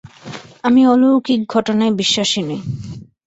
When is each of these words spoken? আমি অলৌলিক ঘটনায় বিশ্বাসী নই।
আমি 0.63 0.81
অলৌলিক 0.87 1.41
ঘটনায় 1.53 1.93
বিশ্বাসী 1.99 2.41
নই। 2.43 2.61